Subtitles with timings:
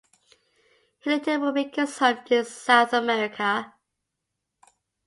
[1.01, 3.75] He later would make his home in South America.